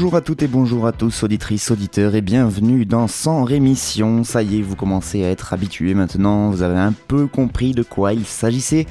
[0.00, 4.24] Bonjour à toutes et bonjour à tous, auditrices, auditeurs, et bienvenue dans Sans Rémission.
[4.24, 7.82] Ça y est, vous commencez à être habitués maintenant, vous avez un peu compris de
[7.82, 8.86] quoi il s'agissait.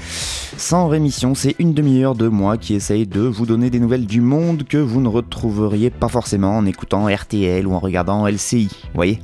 [0.55, 4.22] Sans Rémission, c'est une demi-heure de moi qui essaye de vous donner des nouvelles du
[4.22, 9.20] monde que vous ne retrouveriez pas forcément en écoutant RTL ou en regardant LCI, voyez?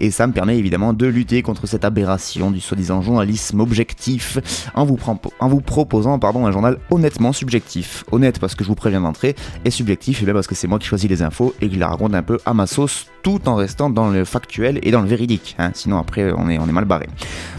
[0.00, 4.38] Et ça me permet évidemment de lutter contre cette aberration du soi-disant journalisme objectif
[4.74, 8.04] en vous, proposant pardon, un journal honnêtement subjectif.
[8.12, 9.34] Honnête parce que je vous préviens d'entrée,
[9.66, 11.78] et subjectif, et bien parce que c'est moi qui choisis les infos et que je
[11.80, 15.00] la raconte un peu à ma sauce tout en restant dans le factuel et dans
[15.00, 15.56] le véridique.
[15.58, 15.70] hein.
[15.74, 17.08] Sinon après on est, mal barré.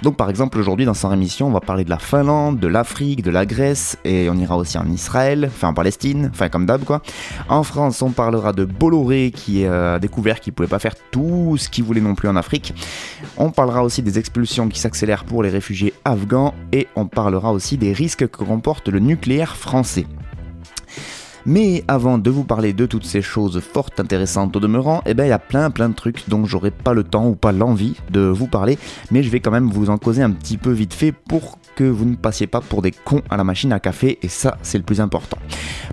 [0.04, 3.24] Donc par exemple aujourd'hui dans Sans Rémission on va parler de la Finlande, de l'Afrique,
[3.24, 6.84] de la Grèce et on ira aussi en Israël, enfin en Palestine, enfin comme d'hab
[6.84, 7.02] quoi.
[7.50, 11.56] En France on parlera de Bolloré qui euh, a découvert qu'il pouvait pas faire tout
[11.58, 12.74] ce qu'il voulait non plus en Afrique.
[13.38, 17.78] On parlera aussi des expulsions qui s'accélèrent pour les réfugiés afghans et on parlera aussi
[17.78, 20.06] des risques que comporte le nucléaire français.
[21.50, 25.26] Mais avant de vous parler de toutes ces choses fort intéressantes au demeurant, eh ben
[25.26, 27.96] il y a plein plein de trucs dont j'aurai pas le temps ou pas l'envie
[28.12, 28.78] de vous parler,
[29.10, 31.86] mais je vais quand même vous en causer un petit peu vite fait pour que
[31.86, 34.78] vous ne passiez pas pour des cons à la machine à café, et ça c'est
[34.78, 35.38] le plus important.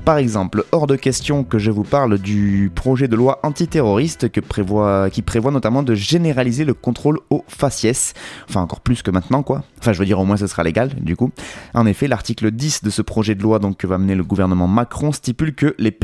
[0.04, 5.10] Par exemple, hors de question que je vous parle du projet de loi antiterroriste prévoit,
[5.10, 8.14] qui prévoit notamment de généraliser le contrôle au faciès,
[8.48, 10.90] enfin encore plus que maintenant quoi, enfin je veux dire au moins ce sera légal
[11.00, 11.30] du coup.
[11.72, 14.66] En effet, l'article 10 de ce projet de loi donc, que va mener le gouvernement
[14.66, 15.96] Macron stipule que les,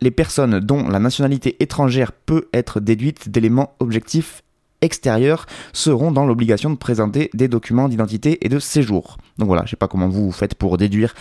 [0.00, 4.42] les personnes dont la nationalité étrangère peut être déduite d'éléments objectifs
[4.82, 9.18] extérieurs seront dans l'obligation de présenter des documents d'identité et de séjour.
[9.38, 11.14] Donc voilà, je sais pas comment vous, vous faites pour déduire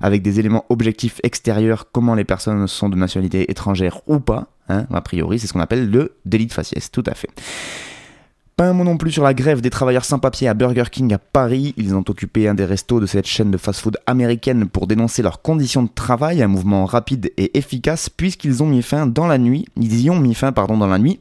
[0.00, 4.48] avec des éléments objectifs extérieurs comment les personnes sont de nationalité étrangère ou pas.
[4.68, 7.30] Hein, a priori, c'est ce qu'on appelle le délit de faciès, tout à fait.
[8.56, 11.12] Pas un mot non plus sur la grève des travailleurs sans papier à Burger King
[11.12, 11.74] à Paris.
[11.76, 15.42] Ils ont occupé un des restos de cette chaîne de fast-food américaine pour dénoncer leurs
[15.42, 19.66] conditions de travail, un mouvement rapide et efficace puisqu'ils ont mis fin dans la nuit.
[19.76, 21.18] Ils y ont mis fin pardon dans la nuit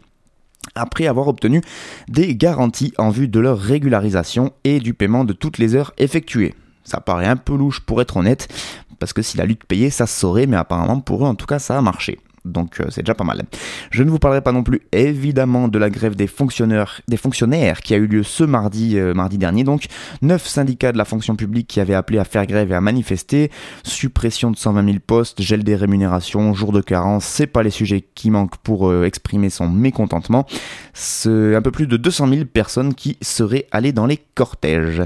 [0.75, 1.61] après avoir obtenu
[2.07, 6.55] des garanties en vue de leur régularisation et du paiement de toutes les heures effectuées.
[6.83, 8.47] Ça paraît un peu louche pour être honnête,
[8.99, 11.45] parce que si la lutte payait, ça se saurait, mais apparemment pour eux en tout
[11.45, 12.19] cas ça a marché.
[12.45, 13.43] Donc euh, c'est déjà pas mal.
[13.91, 17.01] Je ne vous parlerai pas non plus évidemment de la grève des fonctionnaires,
[17.83, 19.63] qui a eu lieu ce mardi, euh, mardi dernier.
[19.63, 19.85] Donc
[20.21, 23.49] neuf syndicats de la fonction publique qui avaient appelé à faire grève et à manifester.
[23.83, 28.03] Suppression de 120 000 postes, gel des rémunérations, jour de carence, c'est pas les sujets
[28.13, 30.45] qui manquent pour euh, exprimer son mécontentement.
[30.93, 35.01] C'est un peu plus de 200 000 personnes qui seraient allées dans les cortèges.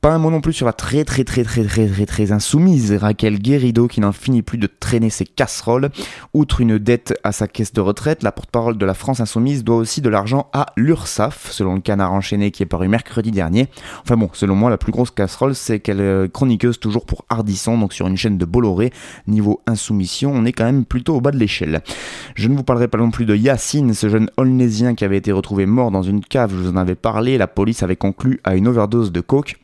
[0.00, 2.92] Pas un mot non plus sur la très très très très très très très insoumise
[2.92, 5.90] Raquel Guérido qui n'en finit plus de traîner ses casseroles.
[6.34, 9.74] Outre une dette à sa caisse de retraite, la porte-parole de la France insoumise doit
[9.74, 13.66] aussi de l'argent à l'URSSAF, selon le canard enchaîné qui est paru mercredi dernier.
[14.02, 17.76] Enfin bon, selon moi, la plus grosse casserole, c'est qu'elle est chroniqueuse toujours pour Ardisson,
[17.76, 18.92] donc sur une chaîne de Bolloré.
[19.26, 21.82] Niveau insoumission, on est quand même plutôt au bas de l'échelle.
[22.36, 25.32] Je ne vous parlerai pas non plus de Yacine, ce jeune Holnésien qui avait été
[25.32, 28.54] retrouvé mort dans une cave, je vous en avais parlé, la police avait conclu à
[28.54, 29.56] une overdose de coke.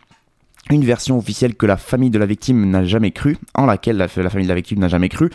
[0.70, 4.06] Une version officielle que la famille de la victime n'a jamais cru, en laquelle la,
[4.16, 5.30] la famille de la victime n'a jamais cru.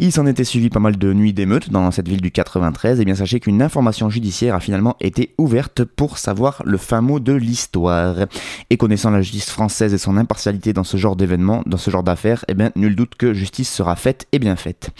[0.00, 3.04] Il s'en était suivi pas mal de nuits d'émeutes dans cette ville du 93, et
[3.04, 7.32] bien sachez qu'une information judiciaire a finalement été ouverte pour savoir le fin mot de
[7.32, 8.14] l'histoire.
[8.70, 12.04] Et connaissant la justice française et son impartialité dans ce genre d'événements, dans ce genre
[12.04, 14.90] d'affaires, eh bien nul doute que justice sera faite et bien faite.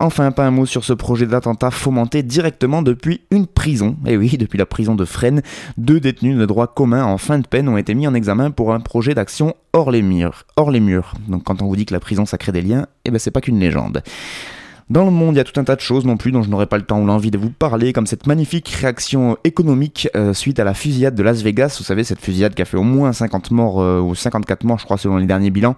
[0.00, 3.96] Enfin, pas un mot sur ce projet d'attentat fomenté directement depuis une prison.
[4.06, 5.42] Et oui, depuis la prison de Fresnes,
[5.76, 8.74] deux détenus de droit commun en fin de peine ont été mis en examen pour
[8.74, 10.44] un projet d'action hors les murs.
[10.56, 11.14] Hors les murs.
[11.28, 13.30] Donc quand on vous dit que la prison ça crée des liens, eh ben c'est
[13.30, 14.02] pas qu'une légende.
[14.90, 16.50] Dans le monde, il y a tout un tas de choses non plus dont je
[16.50, 20.34] n'aurai pas le temps ou l'envie de vous parler, comme cette magnifique réaction économique euh,
[20.34, 21.76] suite à la fusillade de Las Vegas.
[21.78, 24.78] Vous savez, cette fusillade qui a fait au moins 50 morts, euh, ou 54 morts,
[24.78, 25.76] je crois, selon les derniers bilans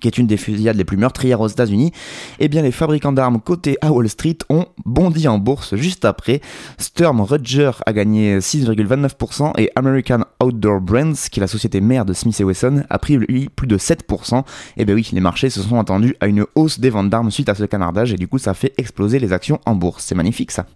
[0.00, 1.92] qui est une des fusillades les plus meurtrières aux États-Unis,
[2.38, 6.40] eh bien les fabricants d'armes cotés à Wall Street ont bondi en bourse juste après.
[6.78, 12.12] Sturm Rudger a gagné 6,29% et American Outdoor Brands, qui est la société mère de
[12.12, 14.44] Smith Wesson, a pris lui plus de 7%.
[14.76, 17.48] Et bien oui, les marchés se sont attendus à une hausse des ventes d'armes suite
[17.48, 20.04] à ce canardage et du coup ça fait exploser les actions en bourse.
[20.04, 20.66] C'est magnifique ça.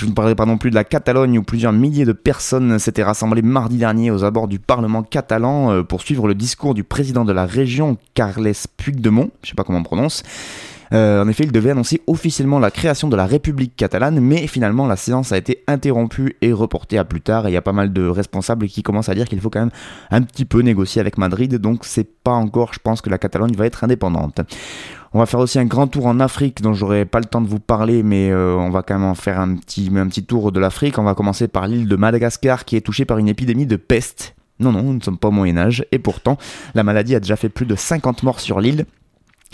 [0.00, 3.02] Je ne parlerai pas non plus de la Catalogne où plusieurs milliers de personnes s'étaient
[3.02, 7.26] rassemblées mardi dernier aux abords du Parlement catalan euh, pour suivre le discours du président
[7.26, 10.22] de la région, Carles Puigdemont, je sais pas comment on prononce.
[10.92, 14.86] Euh, en effet, il devait annoncer officiellement la création de la République catalane, mais finalement
[14.86, 17.46] la séance a été interrompue et reportée à plus tard.
[17.46, 19.60] Et il y a pas mal de responsables qui commencent à dire qu'il faut quand
[19.60, 19.70] même
[20.10, 23.54] un petit peu négocier avec Madrid, donc c'est pas encore, je pense, que la Catalogne
[23.54, 24.40] va être indépendante.
[25.12, 27.48] On va faire aussi un grand tour en Afrique dont j'aurai pas le temps de
[27.48, 30.60] vous parler, mais euh, on va quand même faire un petit, un petit tour de
[30.60, 30.98] l'Afrique.
[30.98, 34.36] On va commencer par l'île de Madagascar qui est touchée par une épidémie de peste.
[34.60, 36.36] Non, non, nous ne sommes pas au Moyen Âge, et pourtant,
[36.74, 38.84] la maladie a déjà fait plus de 50 morts sur l'île,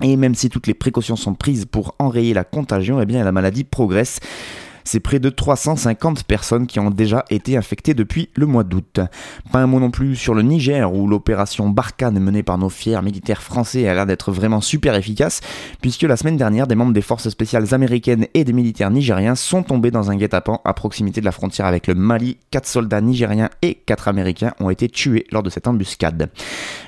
[0.02, 3.32] et même si toutes les précautions sont prises pour enrayer la contagion, eh bien la
[3.32, 4.20] maladie progresse
[4.86, 9.00] c'est près de 350 personnes qui ont déjà été infectées depuis le mois d'août.
[9.52, 13.02] Pas un mot non plus sur le Niger où l'opération Barkhane menée par nos fiers
[13.02, 15.40] militaires français a l'air d'être vraiment super efficace
[15.80, 19.64] puisque la semaine dernière des membres des forces spéciales américaines et des militaires nigériens sont
[19.64, 22.38] tombés dans un guet-apens à proximité de la frontière avec le Mali.
[22.52, 26.30] Quatre soldats nigériens et quatre américains ont été tués lors de cette embuscade.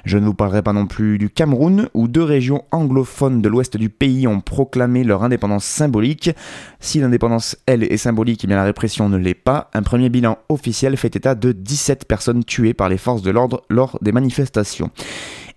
[0.05, 3.77] Je ne vous parlerai pas non plus du Cameroun où deux régions anglophones de l'ouest
[3.77, 6.31] du pays ont proclamé leur indépendance symbolique.
[6.79, 9.71] Si l'indépendance, elle, est symbolique, et bien la répression ne l'est pas.
[9.75, 13.63] Un premier bilan officiel fait état de 17 personnes tuées par les forces de l'ordre
[13.69, 14.91] lors des manifestations.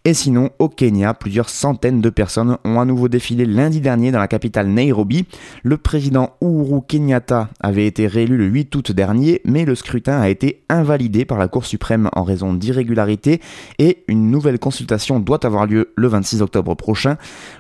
[0.04, 4.18] Et sinon, au Kenya, plusieurs centaines de personnes ont à nouveau défilé lundi dernier dans
[4.18, 5.26] la capitale Nairobi.
[5.62, 10.28] Le président Uhuru Kenyatta avait été réélu le 8 août dernier, mais le scrutin a
[10.28, 13.42] été invalidé par la Cour suprême en raison d'irrégularités
[13.78, 17.18] et une nouvelle consultation doit avoir lieu le 26 octobre prochain.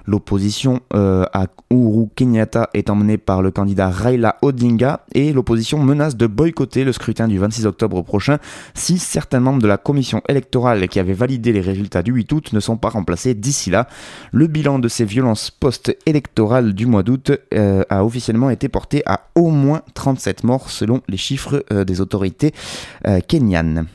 [0.07, 6.17] L'opposition euh, à Uhuru Kenyatta est emmenée par le candidat Raila Odinga et l'opposition menace
[6.17, 8.39] de boycotter le scrutin du 26 octobre prochain
[8.73, 12.59] si certains membres de la commission électorale qui avait validé les résultats du 8 ne
[12.59, 13.87] sont pas remplacés d'ici là.
[14.31, 19.27] Le bilan de ces violences post-électorales du mois d'août euh, a officiellement été porté à
[19.35, 22.53] au moins 37 morts selon les chiffres euh, des autorités
[23.07, 23.85] euh, kenyanes.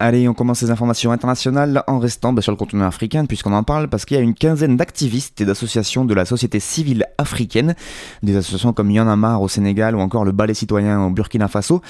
[0.00, 3.64] Allez, on commence les informations internationales en restant bah, sur le continent africain, puisqu'on en
[3.64, 7.74] parle, parce qu'il y a une quinzaine d'activistes et d'associations de la société civile africaine,
[8.22, 11.82] des associations comme Yanamar au Sénégal ou encore le Ballet citoyen au Burkina Faso,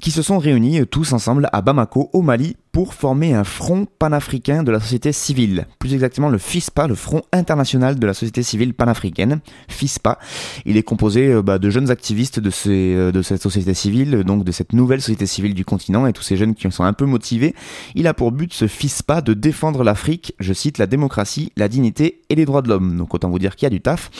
[0.00, 3.86] qui se sont réunis euh, tous ensemble à Bamako, au Mali, pour former un front
[3.98, 5.66] panafricain de la société civile.
[5.78, 9.40] Plus exactement le FISPA, le Front international de la société civile panafricaine.
[9.68, 10.18] FISPA.
[10.66, 14.52] Il est composé euh, bah, de jeunes activistes euh, de cette société civile, donc de
[14.52, 17.54] cette nouvelle société civile du continent, et tous ces jeunes qui sont un peu motivés.
[17.94, 22.24] Il a pour but, ce FISPA, de défendre l'Afrique, je cite, la démocratie, la dignité
[22.28, 22.98] et les droits de l'homme.
[22.98, 24.10] Donc autant vous dire qu'il y a du taf.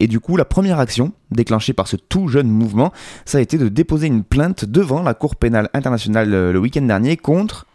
[0.00, 2.94] Et du coup, la première action, déclenchée par ce tout jeune mouvement,
[3.26, 6.80] ça a été de déposer une plainte devant la Cour pénale internationale euh, le week-end
[6.80, 7.65] dernier contre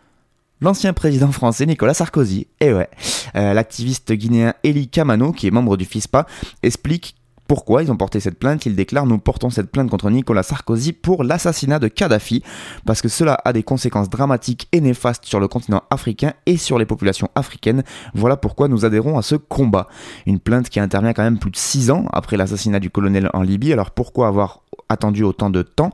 [0.62, 2.48] l'ancien président français Nicolas Sarkozy.
[2.60, 2.90] Et ouais,
[3.36, 6.26] euh, l'activiste guinéen Eli Kamano, qui est membre du FISPA,
[6.64, 7.16] explique
[7.52, 10.94] pourquoi ils ont porté cette plainte Il déclare Nous portons cette plainte contre Nicolas Sarkozy
[10.94, 12.44] pour l'assassinat de Kadhafi,
[12.86, 16.80] parce que cela a des conséquences dramatiques et néfastes sur le continent africain et sur
[16.80, 17.84] les populations africaines.
[18.14, 19.88] Voilà pourquoi nous adhérons à ce combat.
[20.26, 23.42] Une plainte qui intervient quand même plus de 6 ans après l'assassinat du colonel en
[23.42, 23.74] Libye.
[23.74, 25.92] Alors pourquoi avoir attendu autant de temps?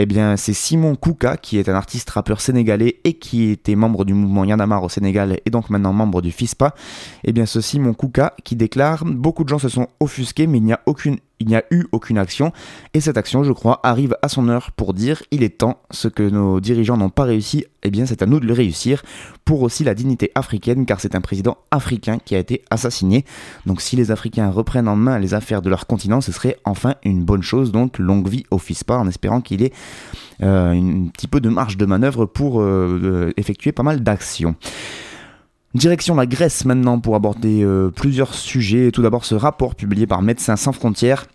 [0.00, 4.04] Eh bien, c'est Simon Kouka, qui est un artiste rappeur sénégalais et qui était membre
[4.04, 6.72] du mouvement Yanamar au Sénégal et donc maintenant membre du FISPA.
[7.24, 10.64] Eh bien, ce Simon Kouka qui déclare Beaucoup de gens se sont offusqués, mais il
[10.64, 12.52] n'y a aucune il n'y a eu aucune action,
[12.94, 16.08] et cette action, je crois, arrive à son heure pour dire il est temps, ce
[16.08, 19.02] que nos dirigeants n'ont pas réussi, eh bien c'est à nous de le réussir,
[19.44, 23.24] pour aussi la dignité africaine, car c'est un président africain qui a été assassiné.
[23.66, 26.96] Donc si les Africains reprennent en main les affaires de leur continent, ce serait enfin
[27.04, 29.72] une bonne chose, donc longue vie au FISPA, en espérant qu'il ait
[30.42, 34.54] euh, un petit peu de marge de manœuvre pour euh, euh, effectuer pas mal d'actions.
[35.74, 38.90] Direction la Grèce maintenant pour aborder euh, plusieurs sujets.
[38.90, 41.26] Tout d'abord ce rapport publié par Médecins sans frontières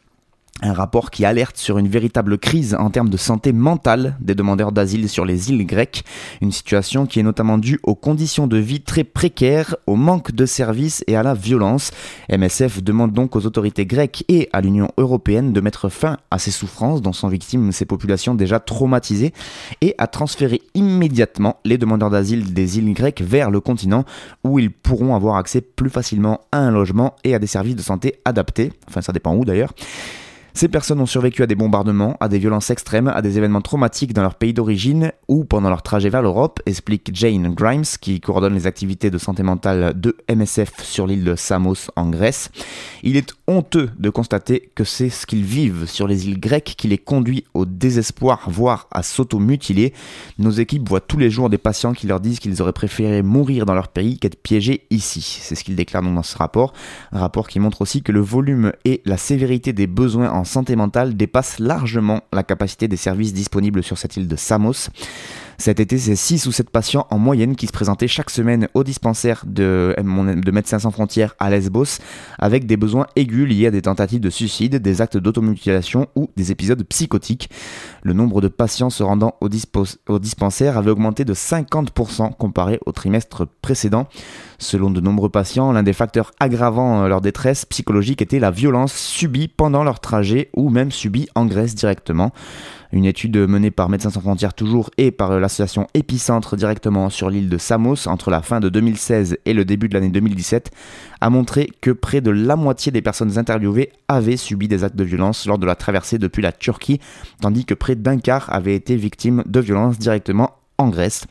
[0.64, 4.72] un rapport qui alerte sur une véritable crise en termes de santé mentale des demandeurs
[4.72, 6.04] d'asile sur les îles grecques,
[6.42, 10.46] une situation qui est notamment due aux conditions de vie très précaires, au manque de
[10.46, 11.92] services et à la violence.
[12.32, 16.52] MSF demande donc aux autorités grecques et à l'Union européenne de mettre fin à ces
[16.52, 19.34] souffrances dont sont victimes ces populations déjà traumatisées
[19.82, 24.06] et à transférer immédiatement les demandeurs d'asile des îles grecques vers le continent
[24.44, 27.82] où ils pourront avoir accès plus facilement à un logement et à des services de
[27.82, 29.74] santé adaptés, enfin ça dépend où d'ailleurs.
[30.56, 34.14] Ces personnes ont survécu à des bombardements, à des violences extrêmes, à des événements traumatiques
[34.14, 38.54] dans leur pays d'origine ou pendant leur trajet vers l'Europe, explique Jane Grimes, qui coordonne
[38.54, 42.52] les activités de santé mentale de MSF sur l'île de Samos en Grèce.
[43.02, 46.88] Il est honteux de constater que c'est ce qu'ils vivent sur les îles grecques qui
[46.88, 49.94] les conduit au désespoir, voire à s'auto-mutiler.
[50.38, 53.66] Nos équipes voient tous les jours des patients qui leur disent qu'ils auraient préféré mourir
[53.66, 55.40] dans leur pays qu'être piégés ici.
[55.42, 56.74] C'est ce qu'il déclare donc dans ce rapport.
[57.12, 61.16] Rapport qui montre aussi que le volume et la sévérité des besoins en santé mentale
[61.16, 64.90] dépasse largement la capacité des services disponibles sur cette île de Samos.
[65.58, 68.84] Cet été, c'est 6 ou 7 patients en moyenne qui se présentaient chaque semaine au
[68.84, 72.00] dispensaire de, de Médecins sans frontières à Lesbos
[72.40, 76.52] avec des besoins aigus liés à des tentatives de suicide, des actes d'automutilation ou des
[76.52, 77.50] épisodes psychotiques.
[78.02, 79.50] Le nombre de patients se rendant au,
[80.10, 84.08] au dispensaire avait augmenté de 50% comparé au trimestre précédent.
[84.58, 89.50] Selon de nombreux patients, l'un des facteurs aggravant leur détresse psychologique était la violence subie
[89.50, 92.32] pendant leur trajet ou même subie en Grèce directement.
[92.92, 97.50] Une étude menée par Médecins sans frontières toujours et par l'association Épicentre directement sur l'île
[97.50, 100.70] de Samos entre la fin de 2016 et le début de l'année 2017
[101.20, 105.04] a montré que près de la moitié des personnes interviewées avaient subi des actes de
[105.04, 107.00] violence lors de la traversée depuis la Turquie,
[107.42, 111.26] tandis que près d'un quart avaient été victimes de violences directement en Grèce.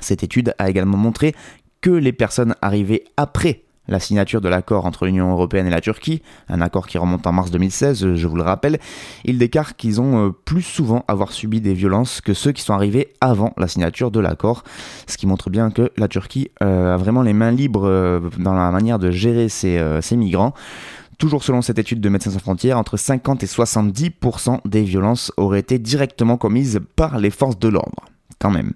[0.00, 1.34] Cette étude a également montré
[1.80, 6.22] que les personnes arrivées après la signature de l'accord entre l'Union européenne et la Turquie,
[6.48, 8.78] un accord qui remonte en mars 2016, je vous le rappelle,
[9.24, 12.74] il déclare qu'ils ont euh, plus souvent avoir subi des violences que ceux qui sont
[12.74, 14.64] arrivés avant la signature de l'accord,
[15.06, 18.54] ce qui montre bien que la Turquie euh, a vraiment les mains libres euh, dans
[18.54, 19.80] la manière de gérer ses,
[20.12, 20.54] migrants.
[21.18, 25.60] Toujours selon cette étude de Médecins sans frontières, entre 50 et 70% des violences auraient
[25.60, 28.04] été directement commises par les forces de l'ordre.
[28.40, 28.72] Quand même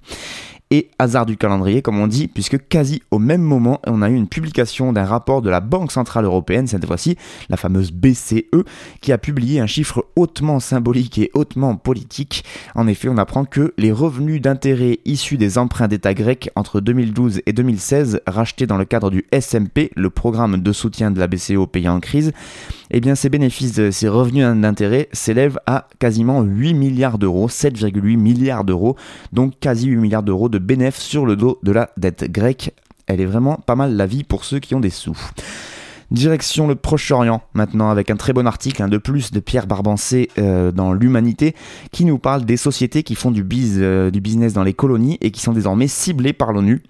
[0.71, 4.15] et hasard du calendrier, comme on dit, puisque quasi au même moment, on a eu
[4.15, 7.17] une publication d'un rapport de la Banque Centrale Européenne, cette fois-ci
[7.49, 8.65] la fameuse BCE,
[9.01, 12.45] qui a publié un chiffre hautement symbolique et hautement politique.
[12.75, 17.41] En effet, on apprend que les revenus d'intérêt issus des emprunts d'État grecs entre 2012
[17.47, 21.53] et 2016, rachetés dans le cadre du SMP, le programme de soutien de la BCE
[21.53, 22.33] aux pays en crise,
[22.91, 28.65] eh bien ces bénéfices, ces revenus d'intérêt s'élèvent à quasiment 8 milliards d'euros, 7,8 milliards
[28.65, 28.97] d'euros,
[29.33, 32.73] donc quasi 8 milliards d'euros de bénéfices sur le dos de la dette grecque.
[33.07, 35.19] Elle est vraiment pas mal la vie pour ceux qui ont des sous.
[36.11, 40.31] Direction le Proche-Orient maintenant avec un très bon article un de plus de Pierre Barbancé
[40.39, 41.55] euh, dans l'Humanité
[41.93, 43.47] qui nous parle des sociétés qui font du,
[43.79, 46.83] euh, du business dans les colonies et qui sont désormais ciblées par l'ONU.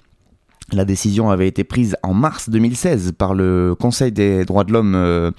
[0.70, 4.94] La décision avait été prise en mars 2016 par le Conseil des droits de l'homme
[4.94, 5.30] euh,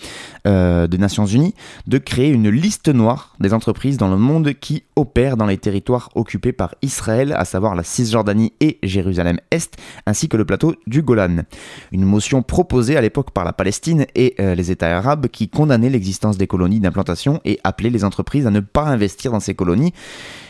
[0.48, 1.54] euh, des Nations Unies
[1.86, 6.10] de créer une liste noire des entreprises dans le monde qui opèrent dans les territoires
[6.16, 11.44] occupés par Israël, à savoir la Cisjordanie et Jérusalem-Est, ainsi que le plateau du Golan.
[11.92, 15.92] Une motion proposée à l'époque par la Palestine et euh, les États arabes qui condamnaient
[15.92, 19.94] l'existence des colonies d'implantation et appelaient les entreprises à ne pas investir dans ces colonies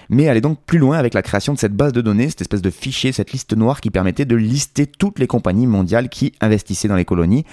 [0.09, 2.61] mais est donc plus loin avec la création de cette base de données, cette espèce
[2.61, 6.87] de fichier, cette liste noire qui permettait de lister toutes les compagnies mondiales qui investissaient
[6.87, 7.45] dans les colonies.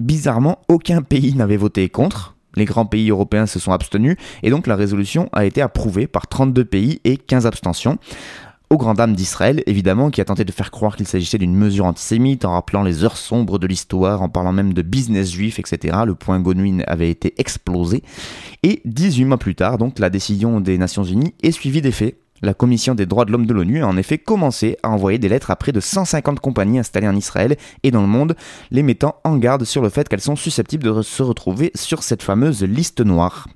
[0.00, 2.34] Bizarrement, aucun pays n'avait voté contre.
[2.56, 6.26] Les grands pays européens se sont abstenus et donc la résolution a été approuvée par
[6.26, 7.98] 32 pays et 15 abstentions
[8.72, 11.84] aux grandes dames d'Israël, évidemment, qui a tenté de faire croire qu'il s'agissait d'une mesure
[11.84, 15.98] antisémite en rappelant les heures sombres de l'histoire, en parlant même de business juif, etc.
[16.06, 18.02] Le point Godwin avait été explosé.
[18.62, 22.16] Et 18 mois plus tard, donc, la décision des Nations Unies est suivie des faits.
[22.40, 25.28] La Commission des droits de l'homme de l'ONU a en effet commencé à envoyer des
[25.28, 28.34] lettres à près de 150 compagnies installées en Israël et dans le monde,
[28.72, 32.22] les mettant en garde sur le fait qu'elles sont susceptibles de se retrouver sur cette
[32.22, 33.46] fameuse liste noire.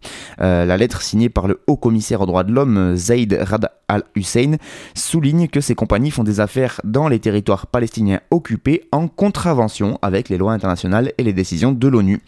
[0.41, 4.57] Euh, la lettre signée par le haut commissaire aux droits de l'homme, Zaid Rad al-Hussein,
[4.95, 10.29] souligne que ces compagnies font des affaires dans les territoires palestiniens occupés en contravention avec
[10.29, 12.21] les lois internationales et les décisions de l'ONU.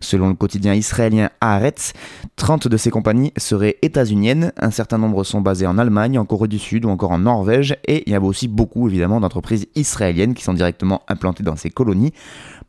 [0.00, 1.92] Selon le quotidien israélien Haaretz,
[2.36, 6.48] 30 de ces compagnies seraient états-uniennes, un certain nombre sont basées en Allemagne, en Corée
[6.48, 10.34] du Sud ou encore en Norvège, et il y a aussi beaucoup évidemment d'entreprises israéliennes
[10.34, 12.12] qui sont directement implantées dans ces colonies.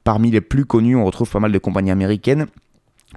[0.03, 2.45] Parmi les plus connues, on retrouve pas mal de compagnies américaines,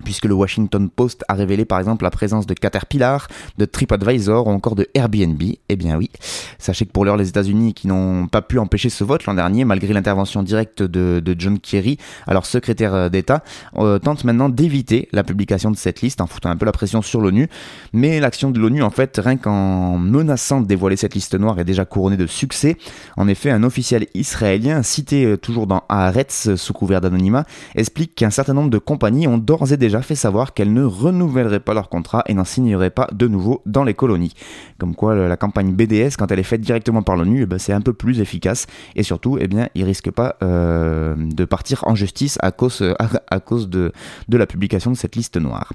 [0.04, 3.28] puisque le Washington Post a révélé par exemple la présence de Caterpillar,
[3.58, 5.42] de TripAdvisor ou encore de Airbnb.
[5.68, 6.10] Eh bien oui,
[6.58, 9.64] sachez que pour l'heure les États-Unis qui n'ont pas pu empêcher ce vote l'an dernier
[9.64, 13.42] malgré l'intervention directe de, John Kerry, alors secrétaire euh, d'État,
[13.76, 17.02] euh, tentent maintenant d'éviter la publication de cette liste en foutant un peu la pression
[17.02, 17.48] sur l'ONU.
[17.92, 21.64] Mais l'action de l'ONU en fait, rien qu'en menaçant de dévoiler cette liste noire est
[21.64, 22.76] déjà couronnée de succès.
[23.16, 28.30] En effet, un officiel israélien cité euh, toujours dans Haaretz sous couvert d'anonymat explique qu'un
[28.30, 31.88] certain nombre de compagnies ont d'ores et déjà fait savoir qu'elles ne renouvelleraient pas leur
[31.88, 34.34] contrat et n'en signeraient pas de nouveau dans les colonies.
[34.78, 37.72] Comme quoi la campagne BDS, quand elle est faite directement par l'ONU, eh ben, c'est
[37.72, 38.66] un peu plus efficace
[38.96, 43.92] et surtout, eh bien, ils risquent pas euh, de partir en justice à cause, de,
[44.28, 45.72] de la publication de cette liste noire.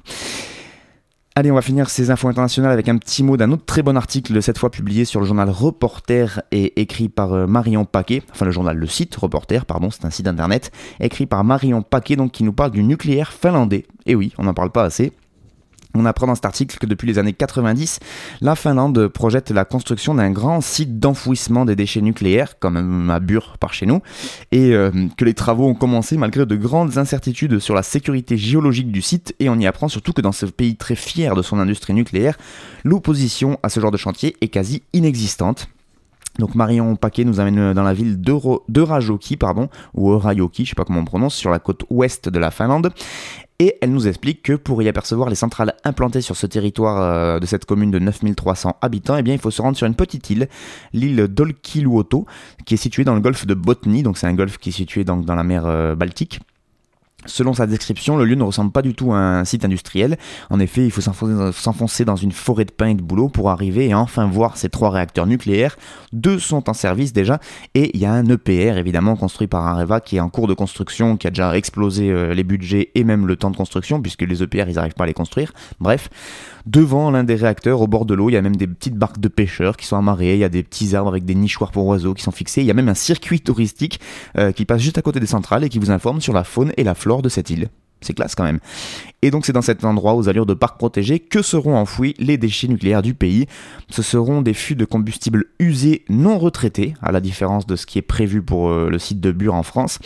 [1.36, 3.98] Allez, on va finir ces infos internationales avec un petit mot d'un autre très bon
[3.98, 8.46] article, cette fois publié sur le journal Reporter et écrit par euh, Marion Paquet, enfin
[8.46, 12.34] le journal, le site Reporter, pardon, c'est un site internet, écrit par Marion Paquet, donc
[12.34, 13.88] qui nous parle du nucléaire finlandais.
[14.06, 15.12] Et oui, on n'en parle pas assez.
[15.96, 18.00] On apprend dans cet article que depuis les années 90,
[18.42, 23.58] la Finlande projette la construction d'un grand site d'enfouissement des déchets nucléaires, comme à Bure
[23.60, 24.02] par chez nous,
[24.52, 28.92] et euh, que les travaux ont commencé malgré de grandes incertitudes sur la sécurité géologique
[28.92, 31.60] du site, et on y apprend surtout que dans ce pays très fier de son
[31.60, 32.38] industrie nucléaire,
[32.84, 35.68] l'opposition à ce genre de chantier est quasi inexistante.
[36.40, 40.76] Donc Marion Paquet nous amène dans la ville de Rajoki, pardon, ou Rajoki, je sais
[40.76, 42.92] pas comment on prononce, sur la côte ouest de la Finlande.
[43.60, 47.40] Et elle nous explique que pour y apercevoir les centrales implantées sur ce territoire euh,
[47.40, 50.30] de cette commune de 9300 habitants, eh bien, il faut se rendre sur une petite
[50.30, 50.50] île,
[50.92, 52.26] l'île d'Olkiluoto,
[52.66, 55.04] qui est située dans le golfe de Botnie, donc c'est un golfe qui est situé
[55.04, 56.40] dans, dans la mer euh, Baltique.
[57.26, 60.18] Selon sa description, le lieu ne ressemble pas du tout à un site industriel.
[60.50, 63.88] En effet, il faut s'enfoncer dans une forêt de pins et de boulot pour arriver
[63.88, 65.78] et enfin voir ces trois réacteurs nucléaires.
[66.12, 67.40] Deux sont en service déjà
[67.74, 70.54] et il y a un EPR évidemment construit par Areva qui est en cours de
[70.54, 74.22] construction, qui a déjà explosé euh, les budgets et même le temps de construction puisque
[74.22, 75.54] les EPR ils n'arrivent pas à les construire.
[75.80, 76.10] Bref,
[76.66, 79.20] devant l'un des réacteurs au bord de l'eau, il y a même des petites barques
[79.20, 81.86] de pêcheurs qui sont amarrées, il y a des petits arbres avec des nichoirs pour
[81.88, 84.00] oiseaux qui sont fixés, il y a même un circuit touristique
[84.38, 86.72] euh, qui passe juste à côté des centrales et qui vous informe sur la faune
[86.78, 87.70] et la flore de cette île.
[88.04, 88.60] C'est classe quand même.
[89.22, 92.38] Et donc c'est dans cet endroit aux allures de parc protégé que seront enfouis les
[92.38, 93.48] déchets nucléaires du pays.
[93.90, 97.98] Ce seront des fûts de combustible usés non retraités, à la différence de ce qui
[97.98, 100.00] est prévu pour euh, le site de Bure en France.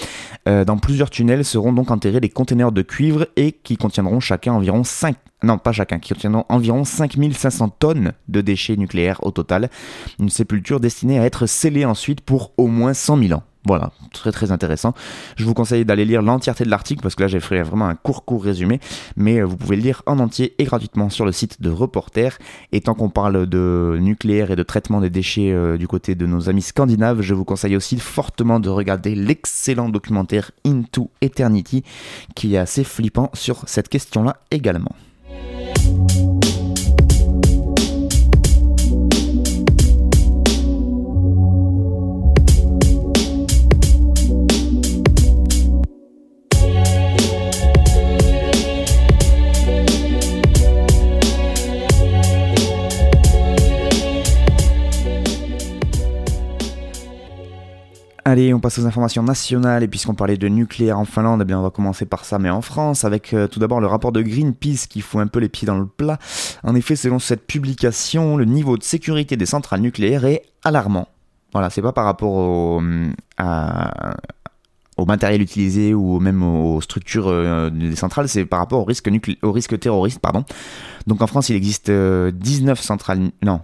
[0.47, 4.53] Euh, dans plusieurs tunnels seront donc enterrés des conteneurs de cuivre et qui contiendront chacun
[4.53, 9.69] environ 5 non pas chacun, qui contiendront environ 5500 tonnes de déchets nucléaires au total.
[10.19, 13.43] Une sépulture destinée à être scellée ensuite pour au moins 100 000 ans.
[13.67, 14.93] Voilà, très très intéressant.
[15.36, 17.95] Je vous conseille d'aller lire l'entièreté de l'article parce que là j'ai fait vraiment un
[17.95, 18.79] court court résumé,
[19.17, 22.38] mais euh, vous pouvez le lire en entier et gratuitement sur le site de Reporter.
[22.71, 26.25] Et tant qu'on parle de nucléaire et de traitement des déchets euh, du côté de
[26.25, 31.83] nos amis scandinaves, je vous conseille aussi fortement de regarder l'excellent documentaire Into Eternity
[32.36, 34.95] qui est assez flippant sur cette question-là également.
[58.29, 61.59] Allez, on passe aux informations nationales et puisqu'on parlait de nucléaire en Finlande, eh bien
[61.59, 64.21] on va commencer par ça, mais en France, avec euh, tout d'abord le rapport de
[64.21, 66.19] Greenpeace qui fout un peu les pieds dans le plat.
[66.61, 71.07] En effet, selon cette publication, le niveau de sécurité des centrales nucléaires est alarmant.
[71.53, 72.81] Voilà, c'est pas par rapport au,
[74.97, 79.09] au matériel utilisé ou même aux structures euh, des centrales, c'est par rapport au risque,
[79.41, 80.19] au risque terroriste.
[80.19, 80.43] Pardon.
[81.05, 83.31] Donc en France, il existe 19 euh, centrales...
[83.41, 83.61] Non,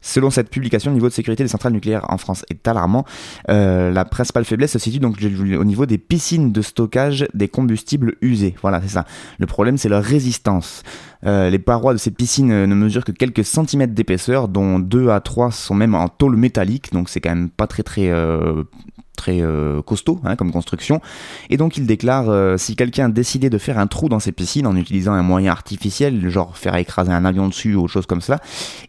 [0.00, 3.04] selon cette publication, le niveau de sécurité des centrales nucléaires en France est alarmant.
[3.50, 8.16] Euh, la principale faiblesse se situe donc au niveau des piscines de stockage des combustibles
[8.20, 8.54] usés.
[8.62, 9.04] Voilà, c'est ça.
[9.38, 10.82] Le problème, c'est leur résistance.
[11.26, 15.20] Euh, les parois de ces piscines ne mesurent que quelques centimètres d'épaisseur, dont 2 à
[15.20, 18.64] 3 sont même en tôle métallique, donc c'est quand même pas très très euh,
[19.24, 21.00] très euh, costaud hein, comme construction.
[21.48, 24.66] Et donc il déclare euh, si quelqu'un décidait de faire un trou dans ses piscines
[24.66, 28.20] en utilisant un moyen artificiel, genre faire écraser un avion dessus ou autre chose comme
[28.20, 28.40] ça,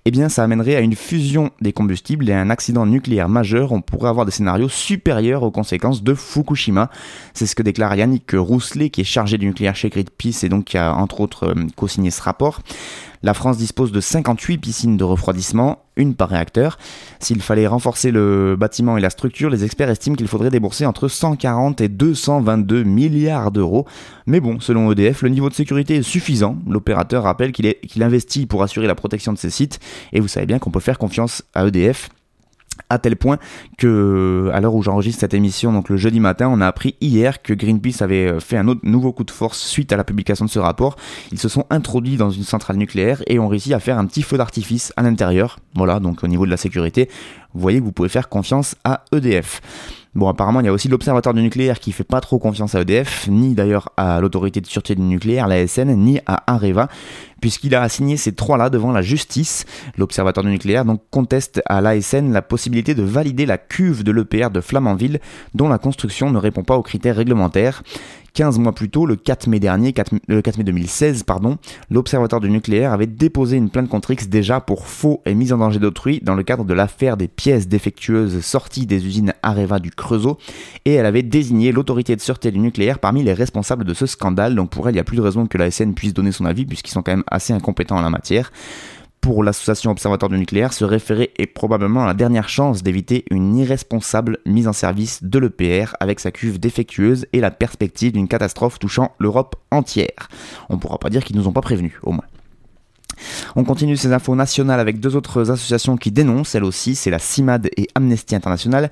[0.04, 3.72] eh bien ça amènerait à une fusion des combustibles et à un accident nucléaire majeur.
[3.72, 6.90] On pourrait avoir des scénarios supérieurs aux conséquences de Fukushima.
[7.34, 10.66] C'est ce que déclare Yannick Rousselet, qui est chargé du nucléaire chez Greenpeace et donc
[10.66, 12.62] qui a entre autres euh, co-signé ce rapport.
[13.24, 16.78] La France dispose de 58 piscines de refroidissement, une par réacteur.
[17.20, 21.08] S'il fallait renforcer le bâtiment et la structure, les experts estiment qu'il faudrait débourser entre
[21.08, 23.86] 140 et 222 milliards d'euros.
[24.26, 26.58] Mais bon, selon EDF, le niveau de sécurité est suffisant.
[26.68, 29.80] L'opérateur rappelle qu'il investit pour assurer la protection de ses sites.
[30.14, 32.10] Et vous savez bien qu'on peut faire confiance à EDF
[32.90, 33.38] à tel point
[33.78, 37.42] que, à l'heure où j'enregistre cette émission, donc le jeudi matin, on a appris hier
[37.42, 40.46] que Greenpeace avait euh, fait un autre nouveau coup de force suite à la publication
[40.46, 40.96] de ce rapport.
[41.32, 44.22] Ils se sont introduits dans une centrale nucléaire et ont réussi à faire un petit
[44.22, 45.60] feu d'artifice à l'intérieur.
[45.76, 47.10] Voilà, donc au niveau de la sécurité,
[47.54, 49.62] vous voyez que vous pouvez faire confiance à EDF.
[50.16, 52.82] Bon, apparemment, il y a aussi l'Observatoire du nucléaire qui fait pas trop confiance à
[52.82, 56.88] EDF, ni d'ailleurs à l'autorité de sûreté du nucléaire, la SN, ni à Areva,
[57.46, 59.66] puisqu'il a assigné ces trois-là devant la justice.
[60.00, 64.50] L'Observatoire du nucléaire donc conteste à l'ASN la possibilité de valider la cuve de l'EPR
[64.50, 65.20] de Flamanville,
[65.54, 67.84] dont la construction ne répond pas aux critères réglementaires.
[68.36, 71.58] 15 mois plus tôt, le 4 mai dernier, 4, le 4 mai 2016, pardon,
[71.90, 75.58] l'Observatoire du nucléaire avait déposé une plainte contre X déjà pour faux et mise en
[75.58, 79.90] danger d'autrui dans le cadre de l'affaire des pièces défectueuses sorties des usines Areva du
[79.90, 80.38] Creusot
[80.84, 84.54] et elle avait désigné l'autorité de sûreté du nucléaire parmi les responsables de ce scandale.
[84.54, 86.44] Donc pour elle, il n'y a plus de raison que la SN puisse donner son
[86.44, 88.52] avis puisqu'ils sont quand même assez incompétents en la matière
[89.26, 94.38] pour l'association Observatoire du nucléaire, se référer est probablement la dernière chance d'éviter une irresponsable
[94.46, 99.16] mise en service de l'EPR avec sa cuve défectueuse et la perspective d'une catastrophe touchant
[99.18, 100.30] l'Europe entière.
[100.70, 102.26] On ne pourra pas dire qu'ils nous ont pas prévenus, au moins.
[103.56, 107.20] On continue ces infos nationales avec deux autres associations qui dénoncent, elles aussi, c'est la
[107.20, 108.90] CIMAD et Amnesty International.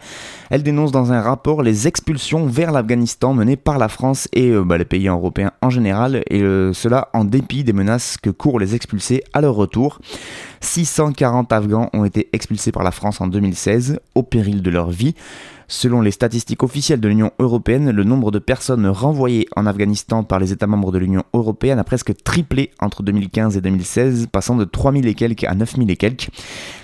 [0.49, 4.63] Elles dénoncent dans un rapport les expulsions vers l'Afghanistan menées par la France et euh,
[4.63, 8.59] bah, les pays européens en général, et euh, cela en dépit des menaces que courent
[8.59, 9.99] les expulsés à leur retour.
[10.61, 15.15] 640 Afghans ont été expulsés par la France en 2016 au péril de leur vie.
[15.75, 20.37] Selon les statistiques officielles de l'Union européenne, le nombre de personnes renvoyées en Afghanistan par
[20.37, 24.65] les États membres de l'Union européenne a presque triplé entre 2015 et 2016, passant de
[24.65, 26.29] 3000 et quelques à 9000 et quelques.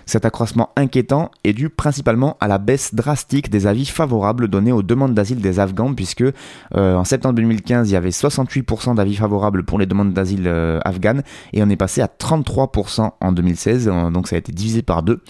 [0.07, 4.81] Cet accroissement inquiétant est dû principalement à la baisse drastique des avis favorables donnés aux
[4.81, 9.63] demandes d'asile des Afghans, puisque euh, en septembre 2015, il y avait 68% d'avis favorables
[9.65, 11.21] pour les demandes d'asile euh, afghanes,
[11.53, 15.03] et on est passé à 33% en 2016, euh, donc ça a été divisé par
[15.03, 15.21] deux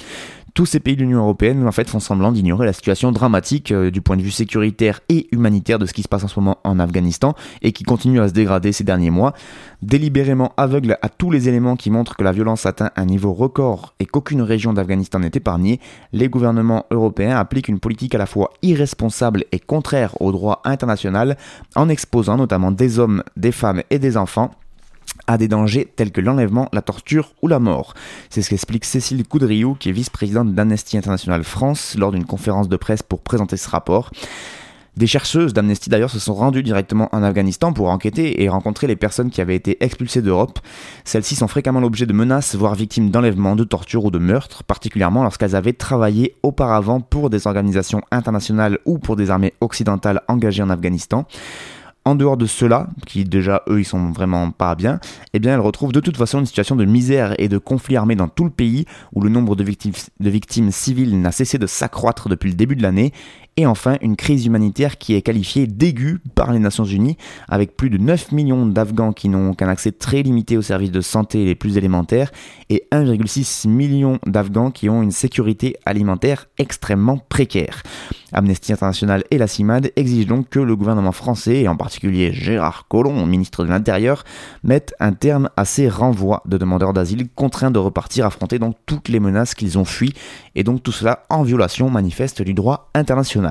[0.54, 4.18] tous ces pays de l'Union européenne font semblant d'ignorer la situation dramatique euh, du point
[4.18, 7.34] de vue sécuritaire et humanitaire de ce qui se passe en ce moment en Afghanistan
[7.62, 9.34] et qui continue à se dégrader ces derniers mois.
[9.82, 13.94] Délibérément aveugle à tous les éléments qui montrent que la violence atteint un niveau record
[14.00, 15.80] et qu'aucune région d'Afghanistan n'est épargnée,
[16.12, 21.38] les gouvernements européens appliquent une politique à la fois irresponsable et contraire au droit international
[21.76, 24.52] en exposant notamment des hommes, des femmes et des enfants
[25.30, 27.94] à des dangers tels que l'enlèvement, la torture ou la mort.
[28.32, 32.76] C'est ce qu'explique Cécile Coudriou, qui est vice-présidente d'Amnesty International France, lors d'une conférence de
[32.78, 34.10] presse pour présenter ce rapport.
[34.98, 38.96] Des chercheuses d'Amnesty d'ailleurs se sont rendues directement en Afghanistan pour enquêter et rencontrer les
[38.96, 40.58] personnes qui avaient été expulsées d'Europe.
[41.06, 45.22] Celles-ci sont fréquemment l'objet de menaces, voire victimes d'enlèvements, de tortures ou de meurtres, particulièrement
[45.22, 50.72] lorsqu'elles avaient travaillé auparavant pour des organisations internationales ou pour des armées occidentales engagées en
[50.72, 51.28] Afghanistan.
[52.10, 55.00] En dehors de cela, qui déjà eux ils sont vraiment pas bien,
[55.34, 58.16] eh bien elle retrouve de toute façon une situation de misère et de conflit armé
[58.16, 62.50] dans tout le pays où le nombre de victimes civiles n'a cessé de s'accroître depuis
[62.50, 63.14] le début de l'année
[63.60, 67.18] et enfin, une crise humanitaire qui est qualifiée d'aiguë par les Nations Unies,
[67.50, 71.02] avec plus de 9 millions d'Afghans qui n'ont qu'un accès très limité aux services de
[71.02, 72.32] santé les plus élémentaires,
[72.70, 77.84] et 1,6 million d'Afghans qui ont une sécurité alimentaire extrêmement précaire.
[78.32, 82.88] Amnesty International et la CIMAD exigent donc que le gouvernement français, et en particulier Gérard
[82.88, 84.24] Collomb, ministre de l'Intérieur,
[84.64, 89.10] mettent un terme à ces renvois de demandeurs d'asile contraints de repartir affronter donc toutes
[89.10, 90.14] les menaces qu'ils ont fuies,
[90.56, 93.49] et donc tout cela en violation manifeste du droit international.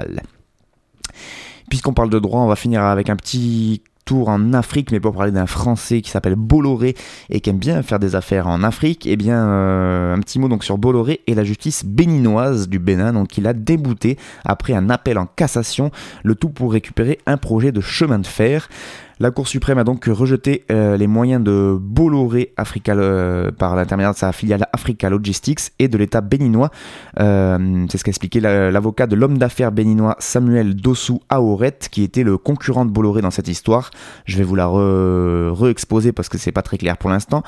[1.68, 5.12] Puisqu'on parle de droit, on va finir avec un petit tour en Afrique, mais pour
[5.12, 6.94] parler d'un Français qui s'appelle Bolloré
[7.28, 10.48] et qui aime bien faire des affaires en Afrique, eh bien euh, un petit mot
[10.48, 14.88] donc sur Bolloré et la justice béninoise du Bénin, donc il a débouté après un
[14.88, 15.90] appel en cassation,
[16.24, 18.70] le tout pour récupérer un projet de chemin de fer.
[19.20, 24.12] La Cour suprême a donc rejeté euh, les moyens de Bolloré Africa, euh, par l'intermédiaire
[24.12, 26.70] de sa filiale Africa Logistics et de l'État béninois.
[27.18, 32.22] Euh, c'est ce qu'a expliqué l'avocat de l'homme d'affaires béninois Samuel Dossou Aoret, qui était
[32.22, 33.90] le concurrent de Bolloré dans cette histoire.
[34.24, 37.42] Je vais vous la re-exposer parce que c'est pas très clair pour l'instant.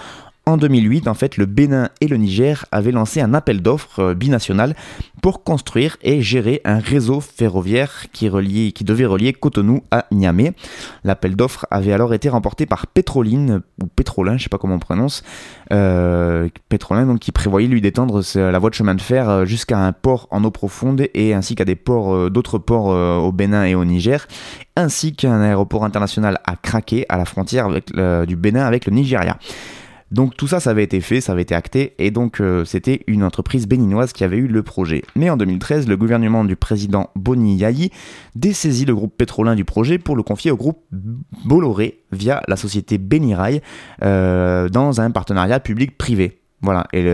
[0.47, 4.15] En 2008, en fait, le Bénin et le Niger avaient lancé un appel d'offres euh,
[4.15, 4.75] binational
[5.23, 10.55] pour construire et gérer un réseau ferroviaire qui, qui devait relier Cotonou à Niamey.
[11.05, 14.81] L'appel d'offres avait alors été remporté par Pétroline, ou Pétrolin, je sais pas comment on
[14.81, 15.23] prononce,
[15.73, 19.79] euh, Pétrolin, donc qui prévoyait lui d'étendre la voie de chemin de fer euh, jusqu'à
[19.79, 23.85] un port en eau profonde et ainsi qu'à ports, d'autres ports au Bénin et au
[23.85, 24.27] Niger,
[24.75, 27.69] ainsi qu'un aéroport international à Craqué, à la frontière
[28.27, 29.37] du Bénin avec le Nigeria.
[30.11, 33.03] Donc tout ça, ça avait été fait, ça avait été acté, et donc euh, c'était
[33.07, 35.03] une entreprise béninoise qui avait eu le projet.
[35.15, 37.91] Mais en 2013, le gouvernement du président Boni Yayi
[38.35, 40.83] dessaisit le groupe pétrolin du projet pour le confier au groupe
[41.45, 43.63] Bolloré via la société Benirail
[44.03, 46.40] euh, dans un partenariat public-privé.
[46.63, 47.05] Voilà, et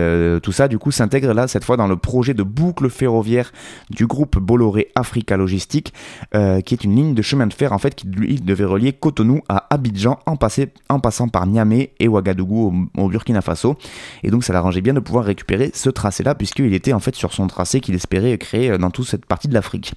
[0.41, 3.51] tout ça du coup s'intègre là cette fois dans le projet de boucle ferroviaire
[3.89, 5.93] du groupe Bolloré Africa Logistique,
[6.35, 8.93] euh, qui est une ligne de chemin de fer en fait qui lui devait relier
[8.93, 13.77] Cotonou à Abidjan en, passant par Niamey et Ouagadougou au, Burkina Faso.
[14.23, 17.15] Et donc ça l'arrangeait bien de pouvoir récupérer ce tracé là puisqu'il était en fait
[17.15, 19.93] sur son tracé qu'il espérait créer euh, dans toute cette partie de l'Afrique.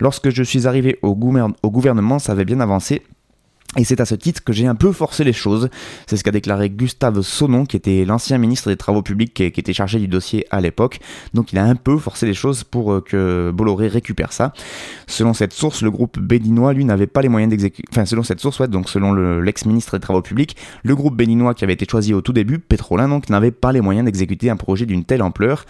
[0.00, 3.02] Lorsque je suis arrivé au gouvernement, ça avait bien avancé
[3.78, 5.68] Et c'est à ce titre que j'ai un peu forcé les choses.
[6.08, 9.72] C'est ce qu'a déclaré Gustave Sonon, qui était l'ancien ministre des Travaux publics, qui, était
[9.72, 10.98] chargé du dossier à l'époque.
[11.32, 14.52] Donc il a un peu forcé les choses pour euh, que Bolloré récupère ça.
[15.06, 17.88] Selon cette source, le groupe béninois, lui, n'avait pas les moyens d'exécuter.
[17.92, 21.62] Enfin, selon cette source, ouais, donc selon l'ex-ministre des Travaux publics, le groupe béninois qui
[21.62, 24.86] avait été choisi au tout début, Pétrolin, donc, n'avait pas les moyens d'exécuter un projet
[24.86, 25.64] d'une telle ampleur.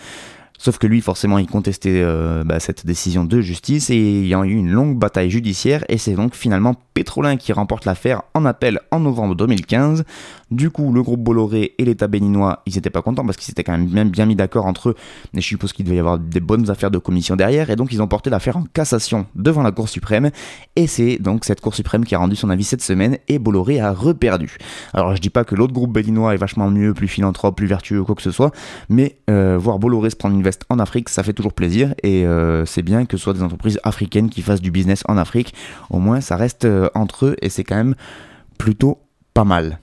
[0.59, 4.35] Sauf que lui, forcément, il contestait euh, bah, cette décision de justice et il y
[4.35, 8.45] a eu une longue bataille judiciaire et c'est donc finalement Pétrolin qui remporte l'affaire en
[8.45, 10.03] appel en novembre 2015.
[10.51, 13.63] Du coup, le groupe Bolloré et l'État béninois, ils n'étaient pas contents parce qu'ils s'étaient
[13.63, 14.95] quand même bien, mis d'accord entre eux.
[15.33, 17.93] Mais je suppose qu'il devait y avoir des bonnes affaires de commission derrière et donc
[17.93, 20.31] ils ont porté l'affaire en cassation devant la Cour suprême.
[20.75, 23.79] Et c'est donc cette Cour suprême qui a rendu son avis cette semaine et Bolloré
[23.79, 24.57] a reperdu.
[24.93, 28.03] Alors je dis pas que l'autre groupe béninois est vachement mieux, plus philanthrope, plus vertueux,
[28.03, 28.51] quoi que ce soit,
[28.89, 32.65] mais euh, voir Bolloré se prendre une en Afrique, ça fait toujours plaisir et euh,
[32.65, 35.55] c'est bien que ce soit des entreprises africaines qui fassent du business en Afrique.
[35.91, 37.95] Au moins ça reste euh, entre eux et c'est quand même
[38.59, 38.99] plutôt
[39.35, 39.79] pas mal.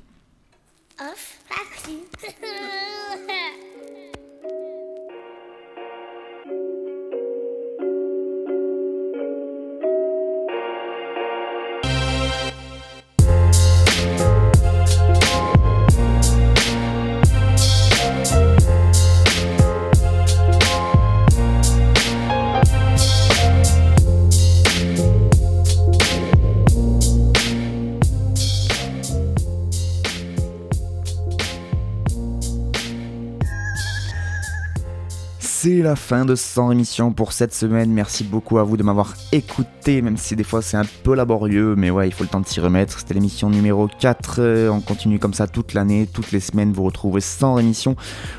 [35.96, 37.92] Fin de 100 émissions pour cette semaine.
[37.92, 41.76] Merci beaucoup à vous de m'avoir écouté, même si des fois c'est un peu laborieux,
[41.76, 43.00] mais ouais, il faut le temps de s'y remettre.
[43.00, 44.70] C'était l'émission numéro 4.
[44.70, 46.74] On continue comme ça toute l'année, toutes les semaines.
[46.74, 47.96] Vous retrouvez 100 émissions.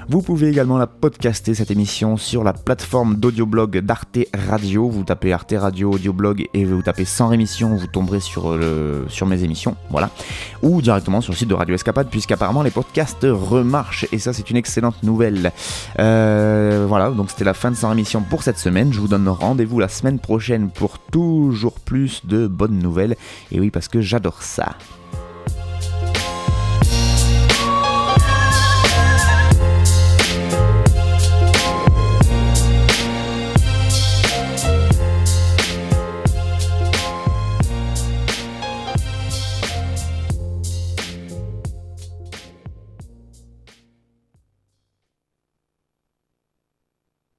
[0.09, 4.88] Vous pouvez également la podcaster, cette émission, sur la plateforme d'audioblog d'Arte Radio.
[4.88, 9.27] Vous tapez Arte Radio Audioblog et vous tapez 100 émissions, vous tomberez sur, le, sur
[9.27, 9.77] mes émissions.
[9.90, 10.11] Voilà.
[10.62, 14.07] Ou directement sur le site de Radio Escapade, puisqu'apparemment les podcasts remarchent.
[14.12, 15.53] Et ça, c'est une excellente nouvelle.
[15.99, 18.93] Euh, voilà donc c'était la fin de sa émission pour cette semaine.
[18.93, 23.17] Je vous donne rendez-vous la semaine prochaine pour toujours plus de bonnes nouvelles.
[23.53, 24.77] Et oui, parce que j'adore ça.